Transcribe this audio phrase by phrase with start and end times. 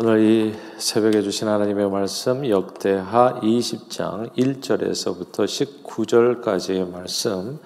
[0.00, 5.44] 오늘 이 새벽에 주신 하나님의 말씀 역대하 20장 1절에서부터
[5.82, 7.58] 19절까지의 말씀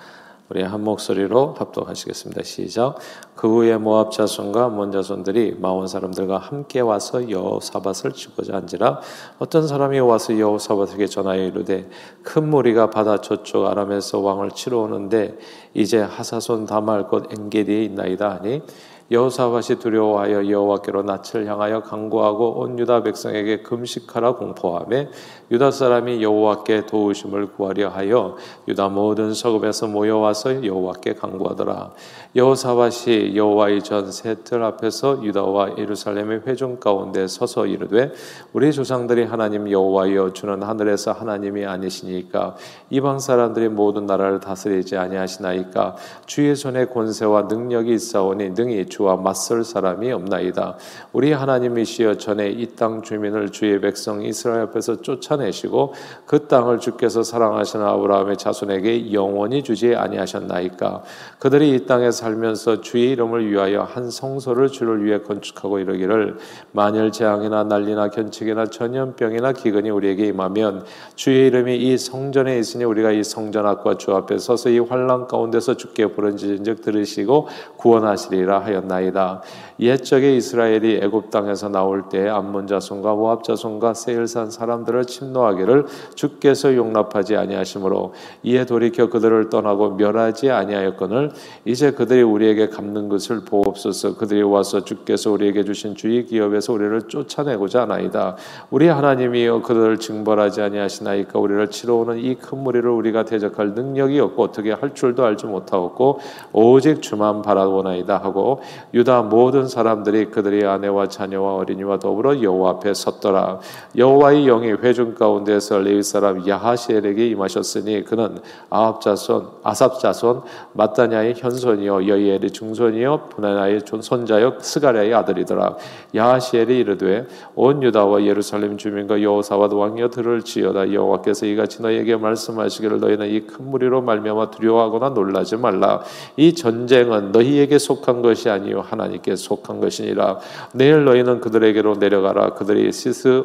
[0.49, 2.43] 우리 한 목소리로 합독하시겠습니다.
[2.43, 2.97] 시작.
[3.35, 9.01] 그 후에 모압 자손과 몬 자손들이 마온 사람들과 함께 와서 여호사밧을 치고자 한지라
[9.39, 11.87] 어떤 사람이 와서 여호사밧에게 전하여 이르되
[12.23, 15.37] 큰 무리가 바다 저쪽 아람에서 왕을 치러 오는데
[15.75, 18.63] 이제 하사손 다말 곧 엔게디에 있나이다 하니
[19.11, 25.07] 여호사밧이 두려워하여 여호와께로 낯을 향하여 강구하고 온 유다 백성에게 금식하라 공포하며
[25.51, 28.37] 유다 사람이 여호와께 도우심을 구하려 하여
[28.69, 31.91] 유다 모든 서급에서 모여와서 여호와께 강구하더라.
[32.35, 38.13] 여호사밧이 여호와의 전 세틀 앞에서 유다와 예루살렘의 회중 가운데 서서 이르되
[38.55, 42.57] 우리 조상들이 하나님 여호와여 주는 하늘에서 하나님이 아니시니까
[42.89, 50.13] 이방 사람들이 모든 나라를 다스리지 아니하시나이까 주의 손에 권세와 능력이 있사오니 능히 주와 맞설 사람이
[50.13, 50.77] 없나이다.
[51.15, 55.95] 우리 하나님이시여 전에 이 땅 주민을 주의 백성 이스라엘 앞에서 쫓아내시고
[56.27, 61.03] 그 땅을 주께서 사랑하시는 아브라함의 자손에게 영원히 주지 아니하셨나이까
[61.39, 66.39] 그들이 이 땅에 살면서 주의 이름을 위하여 한 성소를 주를 위해 건축하고 이르기를
[66.73, 70.85] 만일 재앙이나 난리나 견책이나 전염병이나 기근이 우리에게 임하면
[71.15, 75.77] 주의 이름이 이 성전에 있으니 우리가 이 성전 앞과 주 앞에 서서 이 환란 가운데서
[75.77, 79.41] 주께 부른지인즉 들으시고 구원하시리라 하였 나이다.
[79.81, 87.37] 옛적에 이스라엘이 애굽 땅에서 나올 때 암몬 자손과 모압 자손과 세일산 사람들을 침노하기를 주께서 용납하지
[87.37, 91.33] 아니하심으로 이에 돌이켜 그들을 떠나고 멸하지 아니하였거늘
[91.65, 94.17] 이제 그들이 우리에게 갚는 것을 보옵소서.
[94.17, 98.37] 그들이 와서 주께서 우리에게 주신 주의 기업에서 우리를 쫓아내고자 하나이다.
[98.71, 101.39] 우리 하나님이여 그들을 징벌하지 아니하시나이까?
[101.39, 106.19] 우리를 치러 오는 이 큰 무리를 우리가 대적할 능력이 없고 어떻게 할 줄도 알지 못하고
[106.53, 108.61] 오직 주만 바라보나이다 하고
[108.95, 113.61] 유다 모든 사람들이 그들의 아내와 자녀와 어린이와 더불어 여호와 앞에 섰더라.
[113.97, 118.39] 여호와의 영이 회중 가운데서 레위 사람 야하시엘에게 임하셨으니 그는
[118.71, 125.77] 아합 자손 아삽 자손 마따냐의 현손이요 여이엘의 중손이요 분하나의 손자요 스가랴의 아들이더라.
[126.15, 130.93] 야하시엘이 이르되 온 유다와 예루살렘 주민과 여호사밧 왕이여 들을 지어다.
[130.93, 136.01] 여호와께서 이같이 너에게 말씀하시기를 너희는 이 큰 무리로 말미암아 두려워하거나 놀라지 말라.
[136.37, 140.39] 이 전쟁은 너희에게 속한 것이 아니 요 하나님께 속한 것이니라.
[140.75, 142.55] 내일 너희는 그들에게로 내려가라.
[142.55, 143.45] 그들이 시스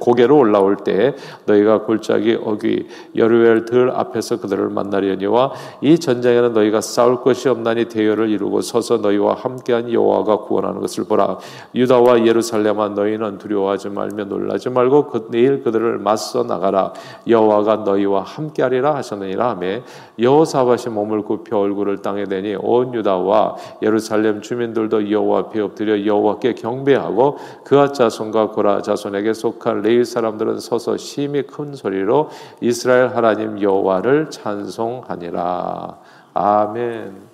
[0.00, 1.14] 고개로 올라올 때
[1.46, 2.86] 너희가 골짜기 어귀
[3.16, 9.34] 여루엘 들 앞에서 그들을 만나려니와 이 전쟁에는 너희가 싸울 것이 없나니 대열을 이루고 서서 너희와
[9.34, 11.38] 함께한 여호와가 구원하는 것을 보라.
[11.74, 16.92] 유다와 예루살렘아 너희는 두려워하지 말며 놀라지 말고 그, 내일 그들을 맞서 나가라.
[17.26, 19.50] 여호와가 너희와 함께하리라 하셨느니라.
[19.50, 19.82] 하매
[20.18, 24.09] 여호사밧이 몸을 굽혀 얼굴을 땅에 대니 온 유다와 예루살렘
[24.42, 31.42] 주민들도 여호와 앞에 엎드려 여호와께 경배하고 그아 자손과 고라 자손에게 속한 레위 사람들은 서서 심히
[31.42, 35.98] 큰 소리로 이스라엘 하나님 여호와를 찬송하니라.
[36.34, 37.30] 아멘.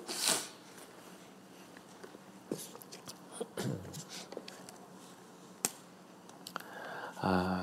[7.21, 7.56] 아,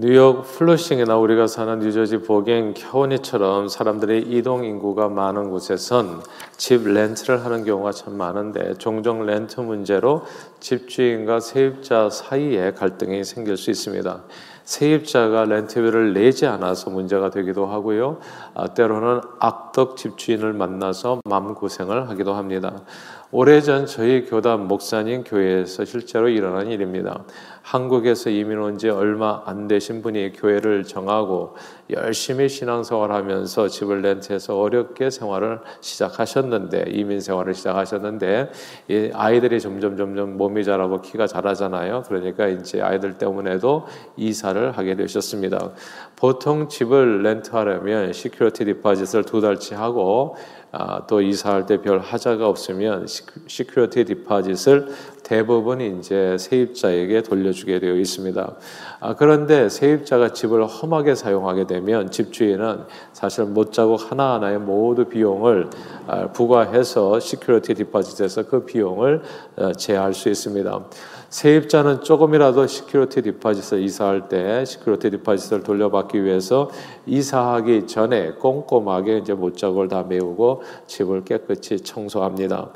[0.00, 6.22] 뉴욕 플러싱이나 우리가 사는 뉴저지 보갱 캐오니처럼 사람들의 이동 인구가 많은 곳에선
[6.56, 10.22] 집 렌트를 하는 경우가 참 많은데 종종 렌트 문제로
[10.60, 14.22] 집주인과 세입자 사이에 갈등이 생길 수 있습니다.
[14.62, 18.18] 세입자가 렌트비를 내지 않아서 문제가 되기도 하고요.
[18.54, 22.82] 아, 때로는 악덕 집주인을 만나서 마음 고생을 하기도 합니다.
[23.30, 27.24] 오래전 저희 교단 목사님 교회에서 실제로 일어난 일입니다.
[27.60, 31.54] 한국에서 이민 온 지 얼마 안 되신 분이 교회를 정하고
[31.90, 38.50] 열심히 신앙생활 하면서 집을 rent해서 어렵게 생활을 시작하셨는데, 이민 생활을 시작하셨는데,
[38.88, 42.04] 이 아이들이 점점 점점 몸이 자라고 키가 자라잖아요.
[42.06, 43.86] 그러니까 이제 아이들 때문에도
[44.16, 45.72] 이사를 하게 되셨습니다.
[46.16, 50.36] 보통 집을 rent하려면 security deposit을 두 달치 하고
[50.70, 53.06] 아, 또 이사할 때 별 하자가 없으면
[53.46, 54.88] security deposit을
[55.22, 58.56] 대부분 이제 세입자에게 돌려주게 되어 있습니다.
[59.00, 65.70] 아, 그런데 세입자가 집을 험하게 사용하게 되면 집주인은 사실 못 자국 하나하나의 모두 비용을
[66.06, 69.22] 아, 부과해서 security deposit에서 그 비용을
[69.56, 70.84] 어, 제할 수 있습니다.
[71.30, 76.70] 세입자는 조금이라도 security deposit을 이사할 때 security deposit을 돌려받기 위해서
[77.06, 82.70] 이사하기 전에 꼼꼼하게 이제 못자국을 다 메우고 집을 깨끗이 청소합니다.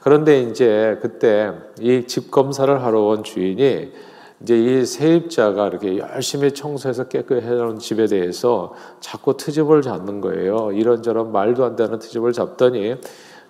[0.00, 3.92] 그런데 이제 그때 이 집 검사를 하러 온 주인이
[4.40, 10.70] 이제 이 세입자가 이렇게 열심히 청소해서 깨끗이 해놓은 집에 대해서 자꾸 트집을 잡는 거예요.
[10.72, 12.96] 이런저런 말도 안 되는 트집을 잡더니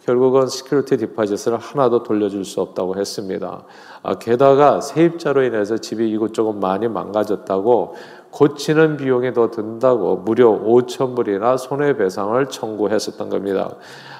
[0.08, 3.64] 결국은 security deposit을 하나도 돌려줄 수 없다고 했습니다.
[4.02, 7.94] 아, 게다가 세입자로 인해서 집이 이곳저곳 많이 망가졌다고
[8.30, 13.74] 고치는 비용이 더 든다고 무려 5천 불이나 손해배상을 청구했었던 겁니다.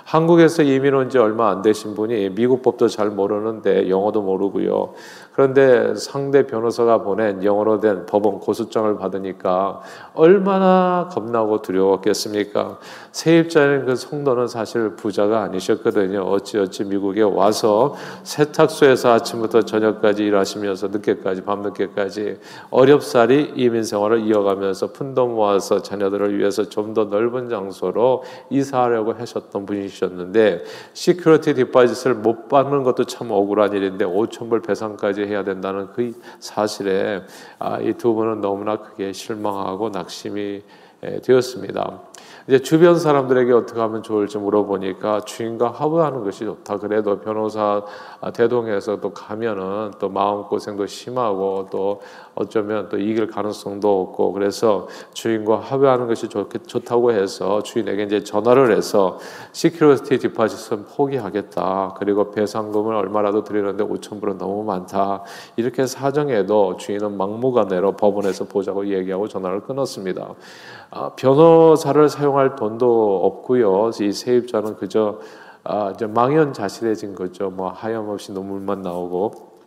[0.05, 4.93] 한국에서 이민 온 지 얼마 안 되신 분이 미국 법도 잘 모르는데 영어도 모르고요.
[5.39, 9.83] 그런데 상대 변호사가 보낸 영어로 된 법원 고소장을 받으니까
[10.15, 12.81] 얼마나 겁나고 두려웠겠습니까?
[13.13, 16.23] 세입자인 그 성도는 사실 부자가 아니셨거든요.
[16.23, 17.95] 어찌어찌 미국에 와서
[18.25, 22.41] 세탁소에서 아침부터 저녁까지 일하시면서 늦게까지 밤늦게까지
[22.71, 30.65] 어렵사리 이민 생활을 이어가면서 푼돈 모아서 자녀들을 위해서 좀 더 넓은 장소로 이사하려고 하셨던 분이셨는데
[30.95, 37.23] security deposit을 못 받는 것도 참 억울한 일인데 5천 불 배상까지 해야 된다는 그 사실에
[37.59, 40.63] 아, 이 두 분은 너무나 크게 실망하고 낙심이
[41.23, 42.03] 되었습니다.
[42.49, 46.79] 이제 주변 사람들에게 어떻게 하면 좋을지 물어보니까 주인과 합의하는 것이 좋다.
[46.79, 47.83] 그래도 변호사
[48.33, 52.01] 대동해서 또 가면은 또 마음 고생도 심하고 또
[52.35, 58.75] 어쩌면 또 이길 가능성도 없고 그래서 주인과 합의하는 것이 좋, 좋다고 해서 주인에게 이제 전화를
[58.75, 59.19] 해서
[59.53, 61.97] security deposit은 포기하겠다.
[61.99, 65.23] 그리고 배상금을 얼마라도 드리는데 5천 불은 너무 많다.
[65.57, 70.35] 이렇게 사정해도 주인은 막무가내로 법원에서 보자고 얘기하고 전화를 끊었습니다.
[70.91, 73.91] 아, 변호사를 사용 할 돈도 없고요.
[74.01, 75.19] 이 세입자는 그저
[75.65, 77.51] 아, 이제 망연자실해진 거죠.
[77.51, 79.58] 뭐 하염없이 눈물만 나오고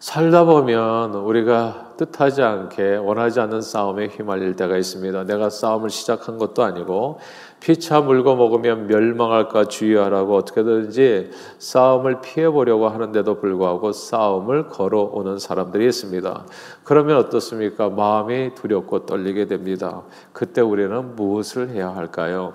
[0.00, 5.24] 살다 보면 우리가 뜻하지 않게 원하지 않는 싸움에 휘말릴 때가 있습니다.
[5.24, 7.20] 내가 싸움을 시작한 것도 아니고
[7.60, 16.46] 피차 물고 먹으면 멸망할까 주의하라고 어떻게든지 싸움을 피해 보려고 하는데도 불구하고 싸움을 걸어오는 사람들이 있습니다.
[16.82, 17.90] 그러면 어떻습니까?
[17.90, 20.00] 마음이 두렵고 떨리게 됩니다.
[20.32, 22.54] 그때 우리는 무엇을 해야 할까요?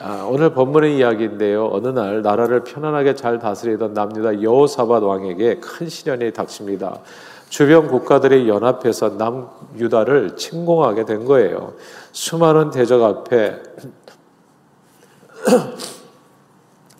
[0.00, 1.70] 아, 오늘 본문의 이야기인데요.
[1.72, 7.00] 어느 날 나라를 편안하게 잘 다스리던 남유다 여호사밧 왕에게 큰 시련이 닥칩니다.
[7.48, 11.74] 주변 국가들이 연합해서 남유다를 침공하게 된 거예요.
[12.12, 13.60] 수많은 대적 앞에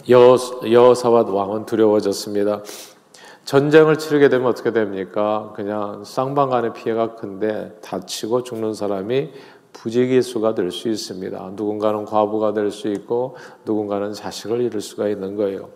[0.11, 2.63] 여호사밧 왕은 두려워졌습니다.
[3.45, 5.53] 전쟁을 치르게 되면 어떻게 됩니까?
[5.55, 9.31] 그냥 쌍방 간의 피해가 큰데 다치고 죽는 사람이
[9.73, 11.53] 부지기수가 될 수 있습니다.
[11.55, 15.71] 누군가는 과부가 될 수 있고 누군가는 자식을 잃을 수가 있는 거예요.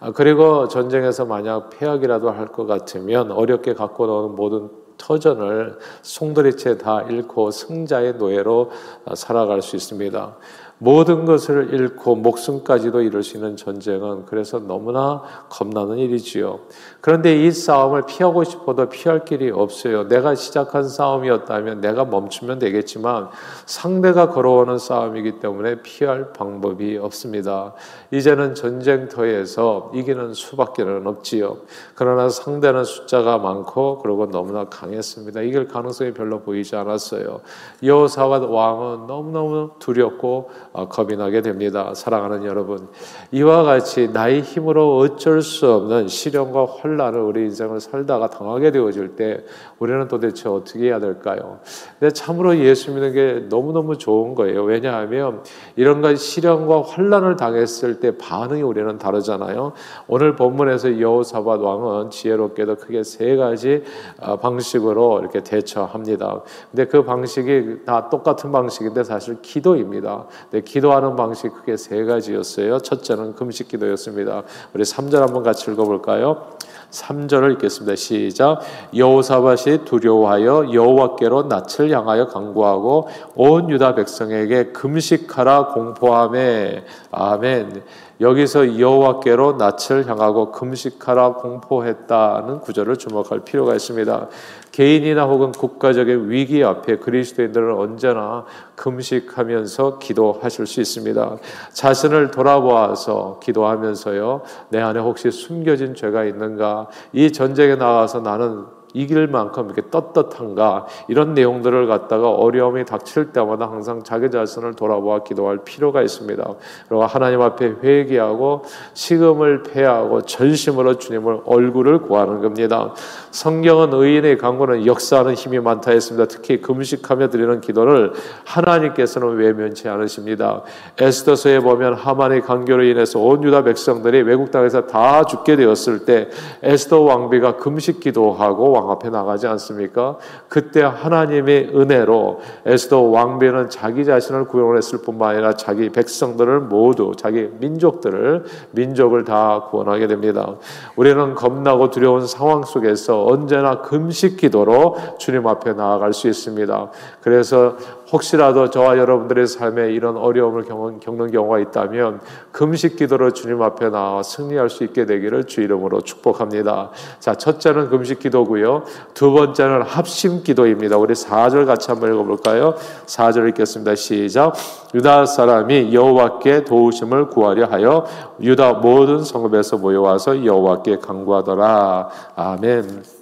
[0.00, 4.68] 아, 그리고 전쟁에서 만약 패악이라도 할 것 같으면 어렵게 갖고 나오는 모든
[4.98, 8.70] 터전을 송두리째 다 잃고 승자의 노예로
[9.14, 10.36] 살아갈 수 있습니다.
[10.82, 16.58] 모든 것을 잃고 목숨까지도 잃을 수 있는 전쟁은 그래서 너무나 겁나는 일이지요.
[17.00, 20.08] 그런데 이 싸움을 피하고 싶어도 피할 길이 없어요.
[20.08, 23.28] 내가 시작한 싸움이었다면 내가 멈추면 되겠지만
[23.64, 27.74] 상대가 걸어오는 싸움이기 때문에 피할 방법이 없습니다.
[28.10, 31.58] 이제는 전쟁터에서 이기는 수밖에는 없지요.
[31.94, 35.42] 그러나 상대는 숫자가 많고 그리고 너무나 강했습니다.
[35.42, 37.40] 이길 가능성이 별로 보이지 않았어요.
[37.84, 41.92] 여호사와 왕은 너무너무 두렵고 어, 겁이 나게 됩니다.
[41.94, 42.88] 사랑하는 여러분,
[43.30, 49.44] 이와 같이 나의 힘으로 어쩔 수 없는 시련과 혼란을 우리 인생을 살다가 당하게 되어질 때
[49.78, 51.60] 우리는 도대체 어떻게 해야 될까요?
[51.98, 54.62] 근데 참으로 예수 믿는 게 너무너무 좋은 거예요.
[54.64, 55.42] 왜냐하면
[55.76, 59.72] 이런 것 시련과 혼란을 당했을 때 반응이 우리는 다르잖아요.
[60.06, 63.82] 오늘 본문에서 여호사밧 왕은 지혜롭게도 크게 세 가지
[64.20, 66.42] 어, 방식으로 이렇게 대처합니다.
[66.70, 70.26] 근데 그 방식이 다 똑같은 방식인데 사실 기도입니다.
[70.64, 72.78] 기도하는 방식 크게 세 가지였어요.
[72.78, 74.42] 첫째는 금식 기도였습니다.
[74.74, 76.56] 우리 3절 한번 같이 읽어볼까요?
[76.90, 77.96] 3절을 읽겠습니다.
[77.96, 78.60] 시작.
[78.94, 87.82] 여호사밧이 두려워하여 여호와께로 낯을 향하여 간구하고 온 유다 백성에게 금식하라 공포함에 아멘.
[88.22, 94.28] 여기서 여호와께로 낯을 향하고 금식하라 공포했다는 구절을 주목할 필요가 있습니다.
[94.70, 98.44] 개인이나 혹은 국가적인 위기 앞에 그리스도인들은 언제나
[98.76, 101.36] 금식하면서 기도하실 수 있습니다.
[101.72, 104.42] 자신을 돌아보아서 기도하면서요.
[104.70, 106.86] 내 안에 혹시 숨겨진 죄가 있는가?
[107.12, 114.02] 이 전쟁에 나가서 나는 이길 만큼 이렇게 떳떳한가 이런 내용들을 갖다가 어려움이 닥칠 때마다 항상
[114.02, 116.44] 자기 자신을 돌아보아 기도할 필요가 있습니다.
[116.88, 118.62] 그리고 하나님 앞에 회개하고
[118.94, 122.92] 식음을 패하고 전심으로 주님을 얼굴을 구하는 겁니다.
[123.30, 126.28] 성경은 의인의 강구는 역사하는 힘이 많다 했습니다.
[126.28, 128.12] 특히 금식하며 드리는 기도를
[128.44, 130.62] 하나님께서는 외면치 않으십니다.
[130.98, 136.28] 에스더서에 보면 하만의 강교로 인해서 온 유다 백성들이 외국 땅에서 다 죽게 되었을 때
[136.62, 140.16] 에스더 왕비가 금식 기도하고 왕 앞에 나가지 않습니까?
[140.48, 148.44] 그때 하나님의 은혜로 에스더 왕비는 자기 자신을 구원했을 뿐만 아니라 자기 백성들을 모두 자기 민족들을
[148.72, 150.54] 민족을 다 구원하게 됩니다.
[150.96, 156.90] 우리는 겁나고 두려운 상황 속에서 언제나 금식 기도로 주님 앞에 나아갈 수 있습니다.
[157.20, 157.76] 그래서
[158.12, 162.20] 혹시라도 저와 여러분들의 삶에 이런 어려움을 겪는 경우가 있다면
[162.52, 166.90] 금식 기도로 주님 앞에 나와 승리할 수 있게 되기를 주 이름으로 축복합니다.
[167.20, 168.84] 자, 첫째는 금식 기도고요.
[169.14, 170.98] 두 번째는 합심 기도입니다.
[170.98, 172.74] 우리 4절 같이 한번 읽어 볼까요?
[173.06, 173.94] 4절 읽겠습니다.
[173.94, 174.52] 시작.
[174.94, 178.04] 유다 사람이 여호와께 도우심을 구하려 하여
[178.40, 182.10] 유다 모든 성읍에서 모여와서 여호와께 간구하더라.
[182.36, 183.21] 아멘.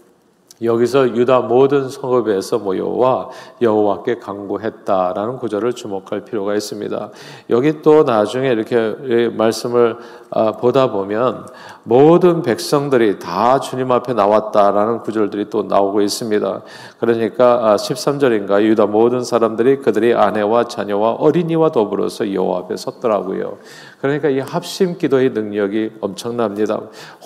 [0.62, 3.30] 여기서 유다 모든 성읍에서 모여와
[3.62, 7.10] 여호와께 간구했다라는 구절을 주목할 필요가 있습니다.
[7.50, 9.96] 여기 또 나중에 이렇게 말씀을
[10.32, 11.46] 아, 보다 보면
[11.82, 16.62] 모든 백성들이 다 주님 앞에 나왔다라는 구절들이 또 나오고 있습니다.
[16.98, 23.58] 그러니까 13절인가 아, 유다 모든 사람들이 그들이 아내와 자녀와 어린이와 더불어서 여호와 앞에 섰더라고요.
[24.00, 26.80] 그러니까 이 합심 기도의 능력이 엄청납니다.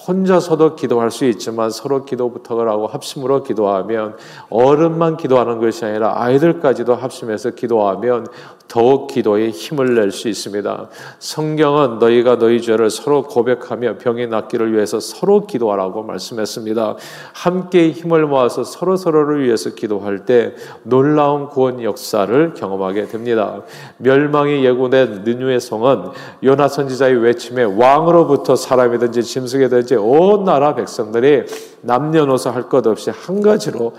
[0.07, 4.17] 혼자서도 기도할 수 있지만 서로 기도 부탁을 하고 합심으로 기도하면
[4.51, 8.27] 어른만 기도하는 것이 아니라 아이들까지도 합심해서 기도하면
[8.67, 10.89] 더욱 기도에 힘을 낼 수 있습니다.
[11.19, 16.97] 성경은 너희가 너희 죄를 서로 고백하며 병이 낫기를 위해서 서로 기도하라고 말씀했습니다.
[17.33, 23.63] 함께 힘을 모아서 서로 서로를 위해서 기도할 때 놀라운 구원 역사를 경험하게 됩니다.
[23.99, 26.11] 멸망이 예고된 느누의 성은
[26.43, 31.45] 요나 선지자의 외침에 왕으로부터 사람이든지 짐승이든지 온 나라 백성들이
[31.83, 33.93] 남녀노소 할 것 없이 한 가지로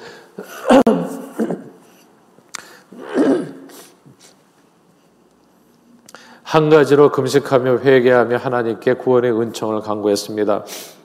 [6.55, 10.63] 한 가지로 금식하며 회개하며 하나님께 구원의 은총을 간구했습니다.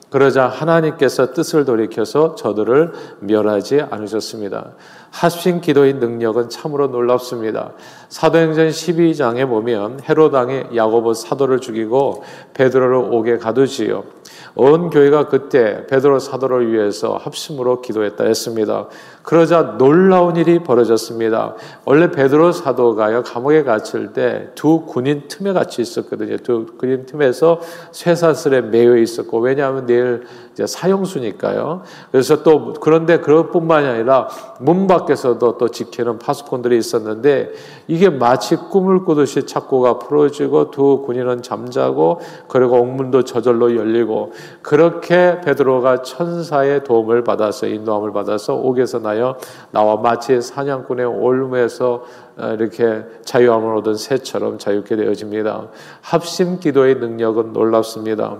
[0.09, 4.71] 그러자 하나님께서 뜻을 돌이켜서 저들을 멸하지 않으셨습니다.
[5.11, 7.73] 합심 기도의 능력은 참으로 놀랍습니다.
[8.09, 14.03] 사도행전 12장에 보면 헤로당이 야고보 사도를 죽이고 베드로를 옥에 가두지요.
[14.55, 18.87] 온 교회가 그때 베드로 사도를 위해서 합심으로 기도했다 했습니다.
[19.23, 21.55] 그러자 놀라운 일이 벌어졌습니다.
[21.85, 26.37] 원래 베드로 사도가요 감옥에 갇힐 때 두 군인 틈에 갇혀 있었거든요.
[26.37, 31.81] 두 군인 틈에서 쇠사슬에 매여 있었고 왜냐하면 내일 이제 사형수니까요.
[32.11, 34.27] 그래서 또 그런데 그것뿐만이 아니라
[34.59, 37.51] 문 밖에서도 또 지키는 파수꾼들이 있었는데
[37.87, 46.01] 이게 마치 꿈을 꾸듯이 착고가 풀어지고 두 군인은 잠자고 그리고 옥문도 저절로 열리고 그렇게 베드로가
[46.01, 49.37] 천사의 도움을 받아서 인도함을 받아서 옥에서 나여
[49.71, 55.67] 나와 마치 사냥꾼의 올무에서 어, 이렇게 자유함을 얻은 새처럼 자유케 되어집니다.
[56.01, 58.37] 합심 기도의 능력은 놀랍습니다.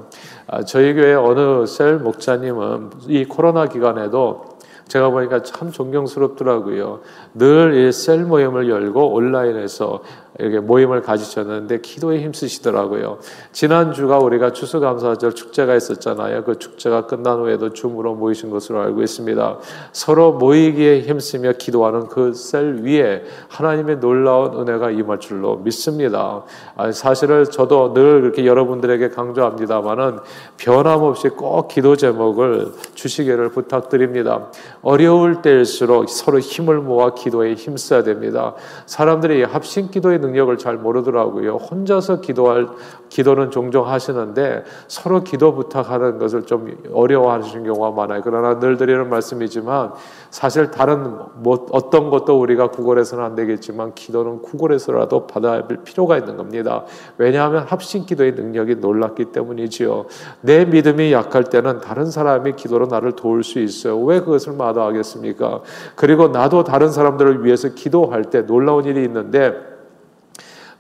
[0.47, 4.45] 아, 저희 교회 어느 셀 목사님은 이 코로나 기간에도
[4.87, 6.99] 제가 보니까 참 존경스럽더라고요.
[7.35, 10.01] 늘 이 셀 모임을 열고 온라인에서
[10.39, 13.19] 이렇게 모임을 가지셨는데 기도에 힘쓰시더라고요.
[13.51, 16.43] 지난주가 우리가 추수감사절 축제가 있었잖아요.
[16.43, 19.59] 그 축제가 끝난 후에도 줌으로 모이신 것으로 알고 있습니다.
[19.91, 26.43] 서로 모이기에 힘쓰며 기도하는 그 셀 위에 하나님의 놀라운 은혜가 임할 줄로 믿습니다.
[26.93, 30.19] 사실은 저도 늘 그렇게 여러분들에게 강조합니다만은
[30.57, 34.47] 변함없이 꼭 기도 제목을 주시기를 부탁드립니다.
[34.81, 38.55] 어려울 때일수록 서로 힘을 모아 기도에 힘써야 됩니다.
[38.85, 41.55] 사람들이 합심 기도의 능력을 잘 모르더라고요.
[41.55, 42.67] 혼자서 기도할
[43.09, 48.21] 기도는 종종 하시는데 서로 기도 부탁하는 것을 좀 어려워하시는 경우가 많아요.
[48.23, 49.91] 그러나 늘 드리는 말씀이지만
[50.29, 56.37] 사실 다른 뭐 어떤 것도 우리가 구걸해서는 안 되겠지만 기도는 구걸해서라도 받아야 할 필요가 있는
[56.37, 56.85] 겁니다.
[57.17, 60.05] 왜냐하면 합심 기도의 능력이 놀랍기 때문이지요.
[60.41, 63.99] 내 믿음이 약할 때는 다른 사람이 기도로 나를 도울 수 있어요.
[63.99, 65.61] 왜 그것을 마다하겠습니까?
[65.95, 69.70] 그리고 나도 다른 사람들을 위해서 기도할 때 놀라운 일이 있는데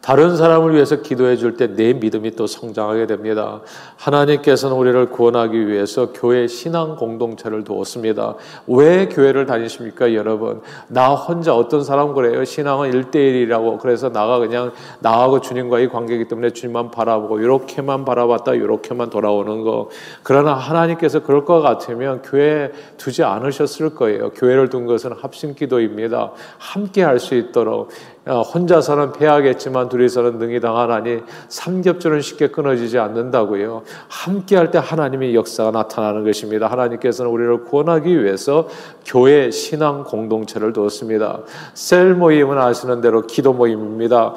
[0.01, 3.61] 다른 사람을 위해서 기도해 줄 때 내 믿음이 또 성장하게 됩니다.
[3.97, 8.35] 하나님께서는 우리를 구원하기 위해서 교회 신앙 공동체를 두었습니다.
[8.67, 10.61] 왜 교회를 다니십니까, 여러분?
[10.87, 12.43] 나 혼자 어떤 사람 그래요?
[12.43, 13.79] 신앙은 1대1이라고.
[13.79, 19.89] 그래서 나가 그냥 나하고 주님과의 관계이기 때문에 주님만 바라보고 이렇게만 바라봤다 이렇게만 돌아오는 거.
[20.23, 24.31] 그러나 하나님께서 그럴 것 같으면 교회 두지 않으셨을 거예요.
[24.31, 26.31] 교회를 둔 것은 합심 기도입니다.
[26.57, 27.89] 함께 할 수 있도록
[28.20, 33.81] 어, 혼자서는 패하겠지만 둘이서는 능히 당하나니 삼겹줄은 쉽게 끊어지지 않는다고요.
[34.09, 36.67] 함께할 때 하나님의 역사가 나타나는 것입니다.
[36.67, 38.67] 하나님께서는 우리를 구원하기 위해서
[39.03, 41.39] 교회 신앙 공동체를 두었습니다.
[41.73, 44.35] 셀 모임은 아시는 대로 기도 모임입니다.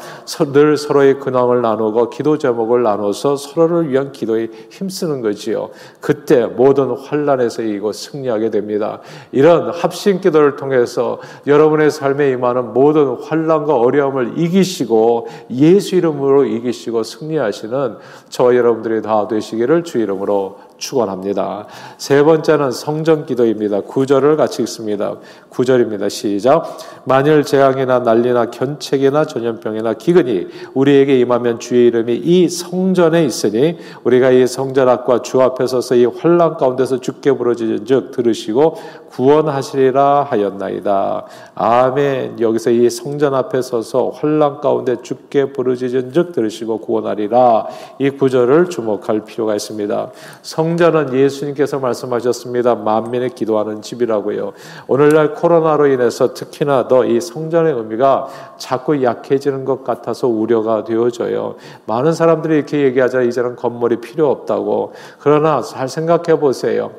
[0.54, 5.68] 늘 서로의 근황을 나누고 기도 제목을 나눠서 서로를 위한 기도에 힘쓰는 거지요.
[6.00, 9.00] 그때 모든 환란에서 이기고 승리하게 됩니다.
[9.30, 17.96] 이런 합심 기도를 통해서 여러분의 삶에 임하는 모든 환란과 어려움을 이기시고 예수 이름으로 이기시고 승리하시는
[18.28, 21.66] 저 여러분들이 다 되시기를 주 이름으로 축원합니다.
[21.96, 23.80] 세 번째는 성전 기도입니다.
[23.80, 25.16] 구절을 같이 읽습니다.
[25.48, 26.08] 구절입니다.
[26.08, 26.76] 시작.
[27.04, 34.46] 만일 재앙이나 난리나 견책이나 전염병이나 기근이 우리에게 임하면 주의 이름이 이 성전에 있으니 우리가 이
[34.46, 38.76] 성전 앞과 주 앞에 서서 이 환란 가운데서 죽게 부러지는즉 들으시고
[39.10, 41.26] 구원하시리라 하였나이다.
[41.54, 42.40] 아멘.
[42.40, 47.68] 여기서 이 성전 앞에 서서 환란 가운데 죽게 부르짖은즉 들으시고 구원하리라.
[48.00, 50.10] 이 구절을 주목할 필요가 있습니다.
[50.42, 52.74] 성 전은 예수님께서 말씀하셨습니다.
[52.74, 54.52] 만민의 기도하는 집이라고요.
[54.88, 58.26] 오늘날 코로나로 인해서 특히나 더 이 성전의 의미가
[58.56, 61.56] 자꾸 약해지는 것 같아서 우려가 되어져요.
[61.86, 64.92] 많은 사람들이 이렇게 얘기하자 이제는 건물이 필요 없다고.
[65.20, 66.90] 그러나 잘 생각해 보세요.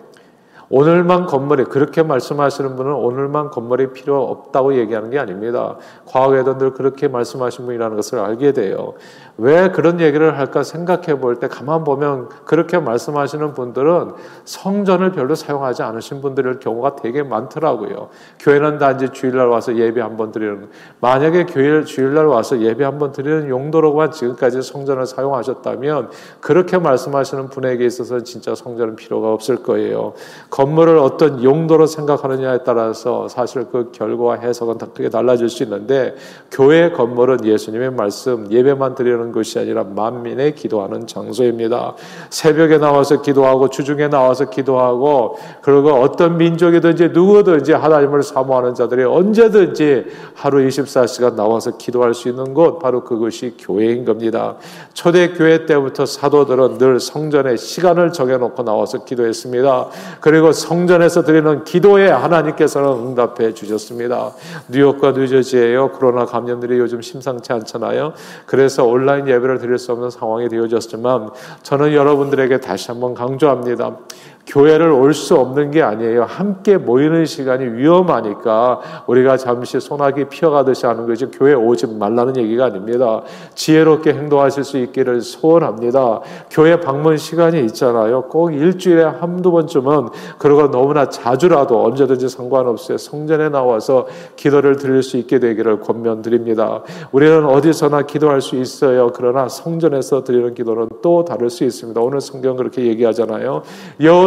[0.69, 5.77] 오늘만 건물이 그렇게 말씀하시는 분은 오늘만 건물이 필요 없다고 얘기하는 게 아닙니다.
[6.07, 8.93] 과거에도 늘 그렇게 말씀하신 분이라는 것을 알게 돼요.
[9.37, 14.11] 왜 그런 얘기를 할까 생각해 볼 때 가만 보면 그렇게 말씀하시는 분들은
[14.45, 18.07] 성전을 별로 사용하지 않으신 분들일 경우가 되게 많더라고요.
[18.39, 20.69] 교회는 단지 주일날 와서 예배 한 번 드리는
[21.01, 27.85] 만약에 교회 주일날 와서 예배 한 번 드리는 용도로만 지금까지 성전을 사용하셨다면 그렇게 말씀하시는 분에게
[27.85, 30.13] 있어서 진짜 성전은 필요가 없을 거예요.
[30.49, 36.15] 건물을 어떤 용도로 생각하느냐에 따라서 사실 그 결과와 해석은 다 크게 달라질 수 있는데
[36.51, 41.95] 교회 건물은 예수님의 말씀 예배만 드리는 것이 아니라 만민의 기도하는 장소입니다.
[42.29, 50.59] 새벽에 나와서 기도하고 주중에 나와서 기도하고 그리고 어떤 민족이든지 누구든지 하나님을 사모하는 자들이 언제든지 하루
[50.67, 54.55] 24시간 나와서 기도할 수 있는 곳 바로 그것이 교회인 겁니다.
[54.93, 59.87] 초대 교회 때부터 사도들은 늘 성전에 시간을 정해 놓고 나와서 기도했습니다.
[60.19, 64.31] 그리고 성전에서 드리는 기도에 하나님께서는 응답해 주셨습니다.
[64.67, 65.91] 뉴욕과 뉴저지에요.
[65.91, 68.13] 코로나 감염들이 요즘 심상치 않잖아요.
[68.45, 71.29] 그래서 온라인 예배를 드릴 수 없는 상황이 되어졌지만
[71.63, 73.97] 저는 여러분들에게 다시 한번 강조합니다.
[74.47, 76.25] 교회를 올 수 없는 게 아니에요.
[76.25, 83.21] 함께 모이는 시간이 위험하니까 우리가 잠시 소나기 피어가듯이 하는 거지 교회 오지 말라는 얘기가 아닙니다.
[83.55, 86.19] 지혜롭게 행동하실 수 있기를 소원합니다.
[86.51, 88.23] 교회 방문 시간이 있잖아요.
[88.23, 92.97] 꼭 일주일에 한두 번쯤은 그러고 너무나 자주라도 언제든지 상관없어요.
[92.97, 96.81] 성전에 나와서 기도를 드릴 수 있게 되기를 권면드립니다.
[97.11, 99.11] 우리는 어디서나 기도할 수 있어요.
[99.15, 101.99] 그러나 성전에서 드리는 기도는 또 다를 수 있습니다.
[102.01, 103.61] 오늘 성경 그렇게 얘기하잖아요.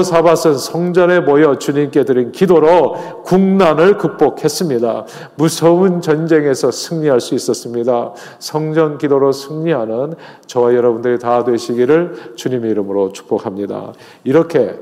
[0.08, 5.04] 사밧은 성전에 모여 주님께 드린 기도로 국난을 극복했습니다.
[5.36, 8.14] 무서운 전쟁에서 승리할 수 있었습니다.
[8.38, 10.14] 성전 기도로 승리하는
[10.46, 13.92] 저와 여러분들이 다 되시기를 주님의 이름으로 축복합니다.
[14.24, 14.78] 이렇게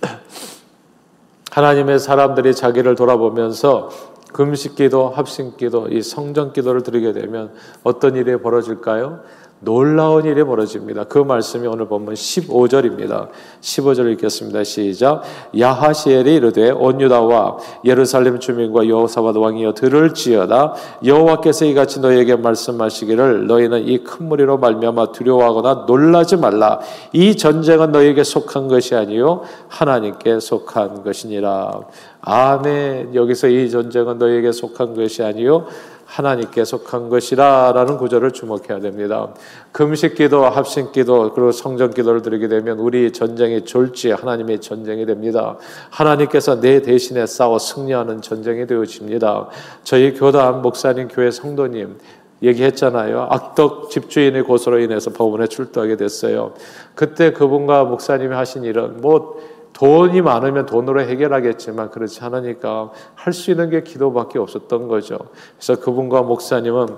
[1.52, 3.90] 하나님의 사람들이 자기를 돌아보면서
[4.32, 9.20] 금식 기도, 합심 기도, 이 성전 기도를 드리게 되면 어떤 일이 벌어질까요?
[9.62, 11.04] 놀라운 일이 벌어집니다.
[11.04, 13.28] 그 말씀이 오늘 보면 15절입니다.
[13.60, 14.64] 15절 읽겠습니다.
[14.64, 15.22] 시작.
[15.58, 24.00] 야하시엘이 이르되 온 유다와 예루살렘 주민과 여호사밧 왕이여 들을지어다 여호와께서 이같이 너에게 말씀하시기를 너희는 이
[24.02, 26.80] 큰 무리로 말미암아 두려워하거나 놀라지 말라.
[27.12, 31.80] 이 전쟁은 너에게 속한 것이 아니요 하나님께 속한 것이니라.
[32.22, 33.14] 아멘.
[33.14, 35.66] 여기서 이 전쟁은 너에게 속한 것이 아니요
[36.10, 39.28] 하나님께 속한 것이라 라는 구절을 주목해야 됩니다.
[39.70, 45.56] 금식 기도, 합심 기도, 그리고 성전 기도를 드리게 되면 우리 전쟁이 졸지 하나님의 전쟁이 됩니다.
[45.90, 49.48] 하나님께서 내 대신에 싸워 승리하는 전쟁이 되어집니다.
[49.84, 51.96] 저희 교단 목사님 교회 성도님
[52.42, 53.28] 얘기했잖아요.
[53.30, 56.54] 악덕 집주인의 고소로 인해서 법원에 출두하게 됐어요.
[56.96, 59.38] 그때 그분과 목사님이 하신 일은 뭐
[59.80, 65.18] 돈이 많으면 돈으로 해결하겠지만 그렇지 않으니까 할 수 있는 게 기도밖에 없었던 거죠.
[65.56, 66.88] 그래서 그분과 목사님은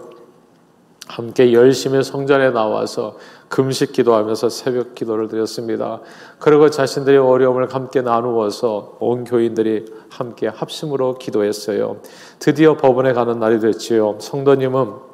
[1.07, 3.17] 함께 열심히 성전에 나와서
[3.49, 6.01] 금식 기도하면서 새벽 기도를 드렸습니다.
[6.41, 11.99] 그리고 자신들의 어려움을 함께 나누어서 온 교인들이 함께 합심으로 기도했어요.
[12.41, 14.19] 드디어 법원에 가는 날이 됐지요.
[14.21, 15.13] 성도님은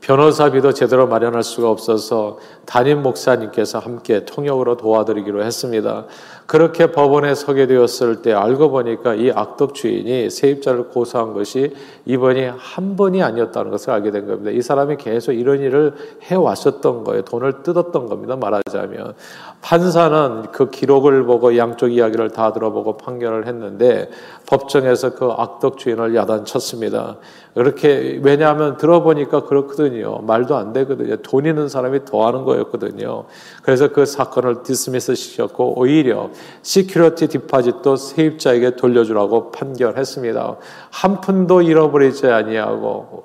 [0.00, 2.38] 변호사비도 제대로 마련할 수가 없어서
[2.70, 6.04] 담임 목사님께서 함께 통역으로 도와드리기로 했습니다.
[6.46, 11.74] 그렇게 법원에 서게 되었을 때 알고 보니까 이 악덕 주인이 세입자를 고소한 것이
[12.06, 14.52] 이번이 한 번이 아니었다는 것을 알게 된 겁니다.
[14.52, 17.22] 이 사람이 계속 이런 일을 해왔었던 거예요.
[17.22, 18.36] 돈을 뜯었던 겁니다.
[18.36, 19.14] 말하자면.
[19.62, 24.10] 판사는 그 기록을 보고 양쪽 이야기를 다 들어보고 판결을 했는데
[24.46, 27.16] 법정에서 그 악덕 주인을 야단쳤습니다.
[27.54, 30.18] 그렇게 왜냐하면 들어보니까 그렇거든요.
[30.22, 31.16] 말도 안 되거든요.
[31.16, 33.24] 돈 있는 사람이 더 하는 거 였거든요.
[33.62, 36.30] 그래서 그 사건을 dismiss 시켰고 오히려
[36.62, 40.56] security deposit도 세입자에게 돌려주라고 판결했습니다.
[40.90, 43.24] 한 푼도 잃어버리지 아니하고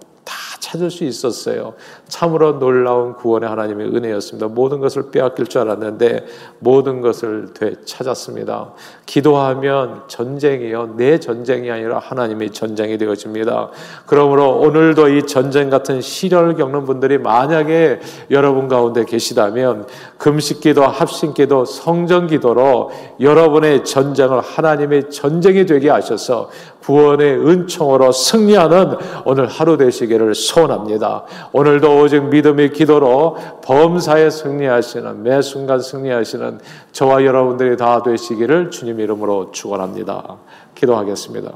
[0.66, 1.74] 찾을 수 있었어요.
[2.08, 4.48] 참으로 놀라운 구원의 하나님의 은혜였습니다.
[4.48, 6.26] 모든 것을 빼앗길 줄 알았는데
[6.60, 8.74] 모든 것을 되찾았습니다.
[9.06, 10.96] 기도하면 전쟁이요.
[10.98, 13.70] 내 전쟁이 아니라 하나님의 전쟁이 되어집니다.
[14.08, 18.00] 그러므로 오늘도 이 전쟁 같은 시련을 겪는 분들이 만약에
[18.32, 26.50] 여러분 가운데 계시다면 금식기도 합심기도 성전기도로 여러분의 전쟁을 하나님의 전쟁이 되게 하셔서
[26.86, 31.26] 구원의 은총으로 승리하는 오늘 하루 되시 기를 소원합니다.
[31.52, 36.60] 오늘도 오직 믿음의 기도로 범사에 승리하시는 매 순간 승리하시는
[36.94, 40.38] 저와 여러분들이 다 되시기를 주님 이름으로 축원합니다.
[40.74, 41.52] 기도하겠습니다.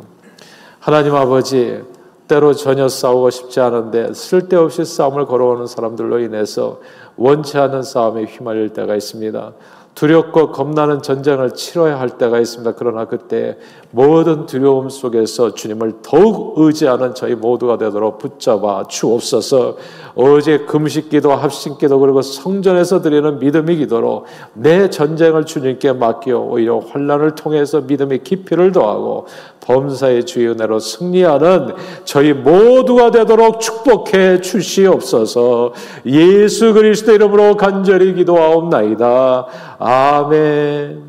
[0.79, 1.81] 하나님 아버지
[2.27, 6.79] 때로 전혀 싸우고 싶지 않은데 쓸데없이 싸움을 걸어오는 사람들로 인해서
[7.15, 9.53] 원치 않는 싸움에 휘말릴 때가 있습니다.
[9.99, 12.75] 두렵고 겁나는 전쟁을 치러야 할 때가 있습니다.
[12.77, 13.57] 그러나 그때
[13.91, 19.75] 모든 두려움 속에서 주님을 더욱 의지하는 저희 모두가 되도록 붙잡아 주옵소서.
[20.15, 27.81] 어제 금식기도 합심기도 그리고 성전에서 드리는 믿음의 기도로 내 전쟁을 주님께 맡겨 오히려 환란을 통해서
[27.81, 29.27] 믿음의 깊이를 더하고
[29.61, 35.73] 범사의 주의 은혜로 승리하는 저희 모두가 되도록 축복해 주시옵소서.
[36.05, 39.47] 예수 그리스도 이름으로 간절히 기도하옵나이다.
[39.89, 41.08] 아멘.